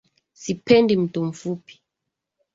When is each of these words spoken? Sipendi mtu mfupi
Sipendi 0.33 0.97
mtu 0.97 1.23
mfupi 1.23 1.79